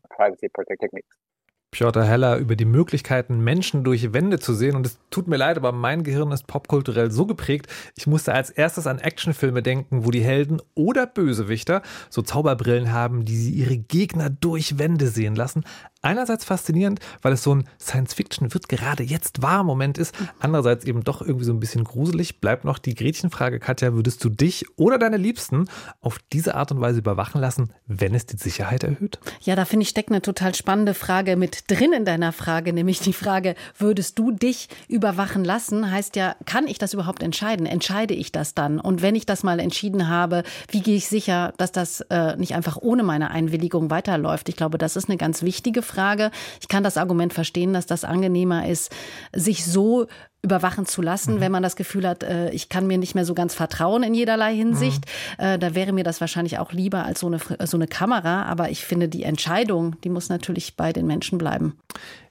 [1.75, 4.77] Piotr Heller über die Möglichkeiten, Menschen durch Wände zu sehen.
[4.77, 8.49] Und es tut mir leid, aber mein Gehirn ist popkulturell so geprägt, ich musste als
[8.49, 13.75] erstes an Actionfilme denken, wo die Helden oder Bösewichter so Zauberbrillen haben, die sie ihre
[13.75, 15.65] Gegner durch Wände sehen lassen
[16.05, 21.03] einerseits faszinierend, weil es so ein Science-Fiction wird gerade jetzt wahr Moment ist, andererseits eben
[21.03, 22.39] doch irgendwie so ein bisschen gruselig.
[22.39, 25.67] Bleibt noch die Gretchenfrage, Katja, würdest du dich oder deine Liebsten
[26.01, 29.19] auf diese Art und Weise überwachen lassen, wenn es die Sicherheit erhöht?
[29.41, 32.99] Ja, da finde ich steckt eine total spannende Frage mit drin in deiner Frage, nämlich
[32.99, 35.91] die Frage, würdest du dich überwachen lassen?
[35.91, 37.65] Heißt ja, kann ich das überhaupt entscheiden?
[37.65, 38.79] Entscheide ich das dann?
[38.79, 42.53] Und wenn ich das mal entschieden habe, wie gehe ich sicher, dass das äh, nicht
[42.53, 44.49] einfach ohne meine Einwilligung weiterläuft?
[44.49, 45.94] Ich glaube, das ist eine ganz wichtige Frage.
[45.95, 46.31] Frage.
[46.61, 48.91] Ich kann das Argument verstehen, dass das angenehmer ist,
[49.33, 50.07] sich so
[50.41, 51.39] überwachen zu lassen, mhm.
[51.41, 54.13] wenn man das Gefühl hat, äh, ich kann mir nicht mehr so ganz vertrauen in
[54.13, 55.05] jederlei Hinsicht.
[55.39, 55.59] Mhm.
[55.59, 58.43] Da wäre mir das wahrscheinlich auch lieber als so eine, so eine Kamera.
[58.43, 61.79] Aber ich finde, die Entscheidung, die muss natürlich bei den Menschen bleiben.